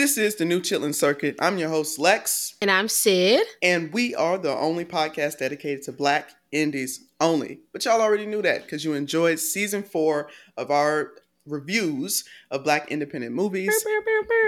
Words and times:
This 0.00 0.16
is 0.16 0.36
the 0.36 0.46
new 0.46 0.60
Chitlin 0.62 0.94
Circuit. 0.94 1.36
I'm 1.40 1.58
your 1.58 1.68
host, 1.68 1.98
Lex. 1.98 2.54
And 2.62 2.70
I'm 2.70 2.88
Syd. 2.88 3.42
And 3.62 3.92
we 3.92 4.14
are 4.14 4.38
the 4.38 4.56
only 4.56 4.86
podcast 4.86 5.40
dedicated 5.40 5.82
to 5.82 5.92
black 5.92 6.30
indies 6.50 7.04
only. 7.20 7.60
But 7.70 7.84
y'all 7.84 8.00
already 8.00 8.24
knew 8.24 8.40
that 8.40 8.62
because 8.62 8.82
you 8.82 8.94
enjoyed 8.94 9.38
season 9.38 9.82
four 9.82 10.30
of 10.56 10.70
our 10.70 11.12
reviews 11.46 12.24
of 12.50 12.64
black 12.64 12.90
independent 12.90 13.34
movies. 13.34 13.78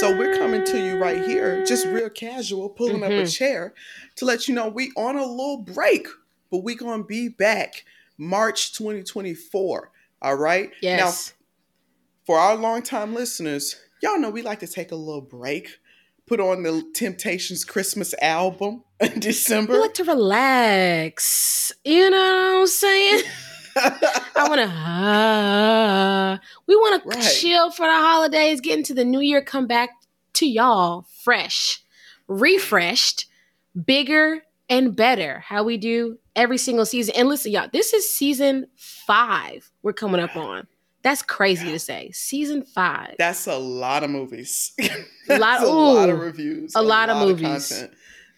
So 0.00 0.16
we're 0.16 0.34
coming 0.38 0.64
to 0.64 0.78
you 0.78 0.96
right 0.96 1.22
here, 1.22 1.62
just 1.66 1.86
real 1.88 2.08
casual, 2.08 2.70
pulling 2.70 2.94
mm-hmm. 2.94 3.04
up 3.04 3.10
a 3.10 3.14
mm-hmm. 3.14 3.26
chair 3.26 3.74
to 4.16 4.24
let 4.24 4.48
you 4.48 4.54
know 4.54 4.68
we 4.68 4.92
on 4.96 5.16
a 5.16 5.26
little 5.26 5.58
break, 5.58 6.06
but 6.50 6.64
we 6.64 6.74
gonna 6.74 7.04
be 7.04 7.28
back 7.28 7.84
March 8.16 8.72
2024. 8.72 9.90
All 10.22 10.36
right. 10.36 10.70
Yes. 10.80 10.98
Now, 10.98 11.34
for 12.24 12.38
our 12.38 12.56
longtime 12.56 13.12
listeners, 13.12 13.76
y'all 14.04 14.18
know 14.18 14.28
we 14.28 14.42
like 14.42 14.60
to 14.60 14.66
take 14.66 14.92
a 14.92 14.96
little 14.96 15.22
break, 15.22 15.80
put 16.26 16.38
on 16.38 16.62
the 16.62 16.84
Temptations 16.94 17.64
Christmas 17.64 18.14
album 18.20 18.84
in 19.00 19.18
December. 19.18 19.72
We 19.72 19.78
like 19.78 19.94
to 19.94 20.04
relax. 20.04 21.72
You 21.84 22.10
know 22.10 22.52
what 22.52 22.60
I'm 22.60 22.66
saying? 22.66 23.22
I 23.76 24.46
want 24.46 24.60
to. 24.60 24.68
Uh, 24.68 26.38
we 26.66 26.76
want 26.76 27.10
to 27.12 27.20
chill 27.22 27.70
for 27.70 27.86
the 27.86 27.92
holidays, 27.92 28.60
get 28.60 28.78
into 28.78 28.92
the 28.92 29.06
new 29.06 29.20
year, 29.20 29.42
come 29.42 29.66
back 29.66 29.88
to 30.34 30.46
y'all 30.46 31.06
fresh, 31.22 31.82
refreshed, 32.28 33.24
bigger 33.86 34.42
and 34.68 34.94
better. 34.94 35.40
How 35.40 35.64
we 35.64 35.78
do 35.78 36.18
every 36.36 36.58
single 36.58 36.84
season. 36.84 37.14
And 37.16 37.28
listen, 37.28 37.52
y'all, 37.52 37.70
this 37.72 37.94
is 37.94 38.12
season 38.12 38.66
five 38.76 39.70
we're 39.82 39.94
coming 39.94 40.20
up 40.20 40.36
on. 40.36 40.66
That's 41.04 41.22
crazy 41.22 41.70
to 41.70 41.78
say. 41.78 42.10
Season 42.12 42.64
five. 42.64 43.16
That's 43.18 43.46
a 43.46 43.56
lot 43.58 44.02
of 44.02 44.10
movies. 44.10 44.72
a 45.28 45.38
lot, 45.38 45.62
a 45.62 45.66
lot 45.66 46.08
of 46.08 46.18
reviews. 46.18 46.74
A, 46.74 46.80
a 46.80 46.82
lot, 46.82 47.08
lot, 47.08 47.10
of 47.10 47.28
movies. 47.28 47.70
Of. 47.70 47.90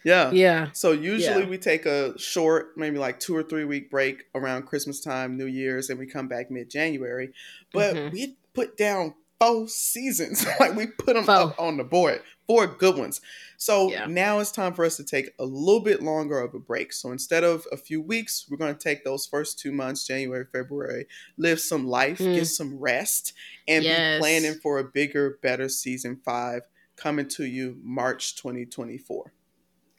Yeah. 0.05 0.33
Yeah. 0.33 0.71
So 0.73 0.91
usually 0.91 1.45
yeah. 1.45 1.49
we 1.49 1.59
take 1.59 1.87
a 1.87 2.19
short, 2.19 2.77
maybe 2.77 2.99
like 2.99 3.21
two 3.21 3.37
or 3.37 3.45
three 3.45 3.65
week 3.65 3.89
break 3.89 4.25
around 4.35 4.67
Christmas 4.67 5.01
time, 5.01 5.37
New 5.37 5.47
Year's, 5.47 5.91
and 5.91 5.99
we 5.99 6.07
come 6.07 6.27
back 6.27 6.51
mid 6.51 6.69
January. 6.69 7.33
But 7.73 7.95
mm-hmm. 7.95 8.13
we 8.13 8.37
put 8.53 8.77
down 8.77 9.15
four 9.41 9.69
seasons. 9.69 10.47
like 10.61 10.75
we 10.75 10.87
put 10.87 11.15
them 11.15 11.25
four. 11.25 11.35
up 11.35 11.61
on 11.61 11.77
the 11.77 11.85
board. 11.85 12.23
Four 12.47 12.67
good 12.67 12.97
ones. 12.97 13.21
So 13.57 13.91
yeah. 13.91 14.07
now 14.07 14.39
it's 14.39 14.53
time 14.53 14.75
for 14.75 14.85
us 14.85 14.97
to 14.99 15.05
take 15.05 15.31
a 15.39 15.45
little 15.45 15.81
bit 15.81 16.03
longer 16.03 16.39
of 16.39 16.55
a 16.55 16.59
break. 16.59 16.93
So 16.93 17.11
instead 17.11 17.43
of 17.43 17.67
a 17.73 17.77
few 17.77 18.01
weeks, 18.01 18.47
we're 18.49 18.59
going 18.59 18.75
to 18.75 18.81
take 18.81 19.03
those 19.05 19.27
first 19.27 19.59
two 19.59 19.73
months, 19.73 20.07
January, 20.07 20.45
February, 20.53 21.07
live 21.39 21.59
some 21.59 21.87
life, 21.87 22.19
mm. 22.19 22.35
get 22.35 22.47
some 22.47 22.79
rest, 22.79 23.33
and 23.67 23.85
yes. 23.85 24.17
be 24.17 24.21
planning 24.21 24.55
for 24.55 24.79
a 24.79 24.85
bigger, 24.85 25.39
better 25.43 25.69
season 25.69 26.21
five 26.25 26.63
coming 26.97 27.29
to 27.29 27.45
you 27.45 27.79
March 27.83 28.37
2024. 28.37 29.33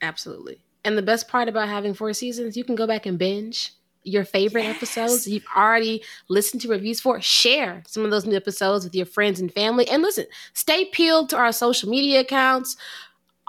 Absolutely. 0.02 0.64
And 0.86 0.98
the 0.98 1.02
best 1.02 1.28
part 1.28 1.50
about 1.50 1.68
having 1.68 1.94
four 1.94 2.14
seasons, 2.14 2.56
you 2.56 2.64
can 2.64 2.76
go 2.76 2.88
back 2.88 3.06
and 3.06 3.18
binge 3.18 3.74
your 4.08 4.26
favorite 4.26 4.64
yes. 4.64 4.76
episodes 4.76 5.28
you've 5.28 5.46
already 5.56 6.04
listened 6.30 6.62
to 6.62 6.70
reviews 6.70 7.00
for. 7.00 7.20
Share 7.22 7.84
some 7.86 8.06
of 8.06 8.12
those 8.12 8.26
new 8.26 8.36
episodes 8.36 8.86
with 8.86 8.96
your 8.96 9.06
friends 9.06 9.40
and 9.40 9.52
family. 9.52 9.88
And 9.90 10.02
listen, 10.02 10.26
stay 10.54 10.86
peeled 10.86 11.30
to 11.30 11.38
our 11.38 11.52
social 11.52 11.90
media 11.90 12.22
accounts. 12.22 12.78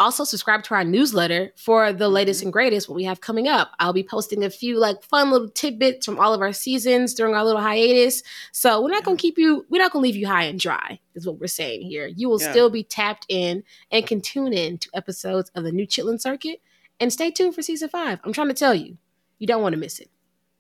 Also, 0.01 0.23
subscribe 0.23 0.63
to 0.63 0.75
our 0.75 0.85
newsletter 0.85 1.53
for 1.57 1.93
the 1.93 2.09
latest 2.09 2.39
mm-hmm. 2.39 2.47
and 2.47 2.53
greatest 2.53 2.89
what 2.89 2.95
we 2.95 3.03
have 3.03 3.21
coming 3.21 3.49
up. 3.49 3.73
I'll 3.81 3.93
be 3.93 4.05
posting 4.05 4.45
a 4.45 4.51
few 4.51 4.79
like 4.79 5.03
fun 5.03 5.33
little 5.33 5.49
tidbits 5.49 6.07
from 6.07 6.21
all 6.21 6.33
of 6.33 6.41
our 6.41 6.53
seasons 6.53 7.15
during 7.15 7.35
our 7.35 7.45
little 7.45 7.61
hiatus. 7.61 8.23
So 8.53 8.81
we're 8.81 8.91
not 8.91 9.03
gonna 9.03 9.17
keep 9.17 9.39
you, 9.39 9.67
we're 9.71 9.83
not 9.83 9.93
gonna 9.93 10.05
leave 10.05 10.15
you 10.15 10.29
high 10.29 10.45
and 10.45 10.61
dry, 10.61 11.01
is 11.17 11.27
what 11.27 11.41
we're 11.41 11.49
saying 11.49 11.83
here. 11.83 12.07
You 12.07 12.29
will 12.29 12.41
yeah. 12.41 12.51
still 12.51 12.71
be 12.71 12.85
tapped 12.85 13.27
in 13.29 13.65
and 13.91 14.07
can 14.07 14.21
tune 14.21 14.53
in 14.53 14.79
to 14.79 14.91
episodes 14.95 15.51
of 15.57 15.65
the 15.65 15.73
new 15.73 15.87
Chitlin 15.87 16.21
Circuit. 16.21 16.61
And 17.01 17.13
stay 17.13 17.31
tuned 17.31 17.55
for 17.55 17.63
season 17.63 17.89
five. 17.89 18.19
I'm 18.25 18.33
trying 18.33 18.49
to 18.49 18.55
tell 18.55 18.75
you, 18.75 18.99
you 19.39 19.47
don't 19.47 19.63
want 19.63 19.73
to 19.73 19.79
miss 19.79 20.01
it. 20.01 20.11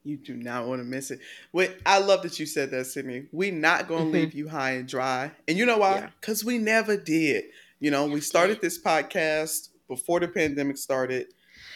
You 0.09 0.17
do 0.17 0.37
not 0.37 0.67
want 0.67 0.81
to 0.81 0.85
miss 0.85 1.11
it. 1.11 1.21
Wait, 1.53 1.77
I 1.85 1.99
love 1.99 2.23
that 2.23 2.41
you 2.41 2.47
said 2.47 2.71
that, 2.71 2.87
Sydney. 2.87 3.27
We 3.31 3.51
not 3.51 3.89
gonna 3.89 4.05
mm-hmm. 4.05 4.13
leave 4.13 4.33
you 4.33 4.49
high 4.49 4.71
and 4.71 4.89
dry. 4.89 5.31
And 5.47 5.59
you 5.59 5.67
know 5.67 5.77
why? 5.77 6.09
Because 6.19 6.43
yeah. 6.43 6.47
we 6.47 6.57
never 6.57 6.97
did. 6.97 7.45
You 7.79 7.91
know, 7.91 8.07
we 8.07 8.23
started 8.23 8.63
this 8.63 8.83
podcast 8.83 9.69
before 9.87 10.21
the 10.21 10.29
pandemic 10.29 10.79
started. 10.79 11.27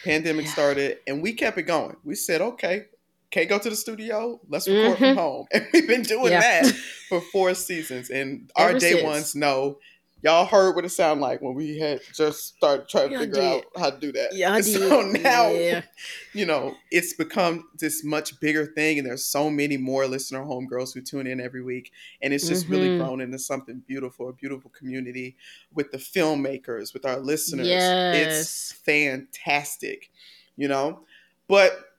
Pandemic 0.03 0.45
yeah. 0.45 0.51
started, 0.51 0.97
and 1.05 1.21
we 1.21 1.33
kept 1.33 1.59
it 1.59 1.63
going. 1.63 1.95
We 2.03 2.15
said, 2.15 2.41
okay, 2.41 2.85
can't 3.29 3.47
go 3.47 3.59
to 3.59 3.69
the 3.69 3.75
studio. 3.75 4.41
Let's 4.49 4.67
record 4.67 4.97
mm-hmm. 4.97 5.03
from 5.03 5.17
home, 5.17 5.45
and 5.53 5.67
we've 5.71 5.87
been 5.87 6.01
doing 6.01 6.31
yeah. 6.31 6.63
that 6.63 6.73
for 7.09 7.21
four 7.21 7.53
seasons. 7.53 8.09
And 8.09 8.51
Ever 8.57 8.73
our 8.73 8.79
day 8.79 8.93
since. 8.93 9.03
ones 9.03 9.35
know 9.35 9.77
y'all 10.23 10.45
heard 10.45 10.73
what 10.73 10.85
it 10.85 10.89
sounded 10.89 11.21
like 11.21 11.41
when 11.41 11.53
we 11.53 11.77
had 11.77 11.99
just 12.13 12.55
started 12.55 12.87
trying 12.87 13.09
to 13.09 13.19
figure 13.19 13.35
did. 13.35 13.43
out 13.43 13.65
how 13.77 13.89
to 13.89 13.99
do 13.99 14.11
that. 14.13 14.33
Yeah, 14.33 14.59
so 14.61 15.01
now, 15.01 15.49
yeah. 15.49 15.81
you 16.33 16.45
know, 16.45 16.75
it's 16.89 17.13
become 17.13 17.65
this 17.77 18.03
much 18.03 18.39
bigger 18.39 18.65
thing, 18.65 18.97
and 18.97 19.07
there's 19.07 19.25
so 19.25 19.49
many 19.49 19.77
more 19.77 20.07
listener 20.07 20.43
homegirls 20.43 20.93
who 20.93 21.01
tune 21.01 21.27
in 21.27 21.41
every 21.41 21.61
week, 21.61 21.91
and 22.21 22.33
it's 22.33 22.47
just 22.47 22.63
mm-hmm. 22.63 22.73
really 22.73 22.97
grown 22.97 23.21
into 23.21 23.37
something 23.37 23.83
beautiful, 23.85 24.29
a 24.29 24.33
beautiful 24.33 24.71
community 24.71 25.35
with 25.73 25.91
the 25.91 25.97
filmmakers, 25.97 26.93
with 26.93 27.05
our 27.05 27.19
listeners. 27.19 27.67
Yes. 27.67 28.15
It's 28.15 28.71
fantastic, 28.71 30.09
you 30.55 30.69
know, 30.69 31.01
but 31.47 31.92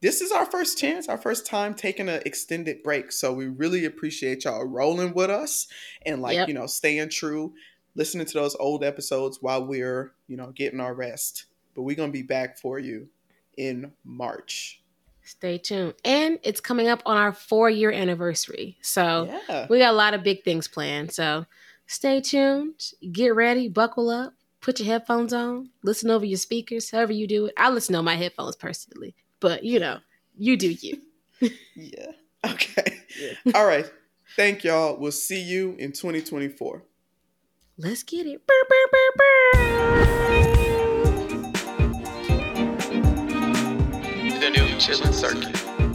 this 0.00 0.20
is 0.20 0.30
our 0.30 0.46
first 0.46 0.78
chance, 0.78 1.08
our 1.08 1.18
first 1.18 1.46
time 1.46 1.74
taking 1.74 2.08
an 2.08 2.22
extended 2.24 2.82
break. 2.82 3.10
So 3.10 3.32
we 3.32 3.46
really 3.46 3.84
appreciate 3.84 4.44
y'all 4.44 4.64
rolling 4.64 5.12
with 5.12 5.30
us 5.30 5.66
and 6.06 6.22
like, 6.22 6.34
yep. 6.34 6.48
you 6.48 6.54
know, 6.54 6.66
staying 6.66 7.10
true, 7.10 7.52
listening 7.94 8.26
to 8.26 8.34
those 8.34 8.54
old 8.56 8.84
episodes 8.84 9.38
while 9.40 9.64
we're, 9.64 10.12
you 10.28 10.36
know, 10.36 10.52
getting 10.54 10.80
our 10.80 10.94
rest. 10.94 11.46
But 11.74 11.82
we're 11.82 11.96
going 11.96 12.10
to 12.10 12.16
be 12.16 12.22
back 12.22 12.58
for 12.58 12.78
you 12.78 13.08
in 13.56 13.92
March. 14.04 14.82
Stay 15.24 15.58
tuned. 15.58 15.94
And 16.04 16.38
it's 16.42 16.60
coming 16.60 16.88
up 16.88 17.02
on 17.04 17.16
our 17.16 17.32
four 17.32 17.68
year 17.68 17.90
anniversary. 17.90 18.78
So 18.80 19.28
yeah. 19.48 19.66
we 19.68 19.78
got 19.78 19.92
a 19.92 19.96
lot 19.96 20.14
of 20.14 20.22
big 20.22 20.44
things 20.44 20.68
planned. 20.68 21.12
So 21.12 21.44
stay 21.86 22.20
tuned, 22.20 22.92
get 23.12 23.34
ready, 23.34 23.68
buckle 23.68 24.10
up, 24.10 24.32
put 24.60 24.78
your 24.78 24.86
headphones 24.86 25.32
on, 25.32 25.70
listen 25.82 26.08
over 26.08 26.24
your 26.24 26.38
speakers, 26.38 26.90
however 26.90 27.12
you 27.12 27.26
do 27.26 27.46
it. 27.46 27.54
I 27.56 27.68
listen 27.70 27.96
on 27.96 28.04
my 28.04 28.14
headphones 28.14 28.56
personally 28.56 29.16
but 29.40 29.64
you 29.64 29.80
know, 29.80 29.98
you 30.36 30.56
do 30.56 30.70
you. 30.70 31.00
yeah. 31.74 32.12
Okay. 32.46 32.98
Yeah. 33.20 33.52
All 33.54 33.66
right. 33.66 33.90
Thank 34.36 34.64
y'all. 34.64 34.96
We'll 34.96 35.10
see 35.12 35.40
you 35.40 35.74
in 35.78 35.92
2024. 35.92 36.84
Let's 37.78 38.02
get 38.02 38.26
it. 38.26 38.46
Burr, 38.46 38.64
burr, 38.68 38.86
burr, 38.92 39.08
the 44.40 44.50
new 44.50 44.62
Chitlin 44.76 45.12
Circuit. 45.12 45.87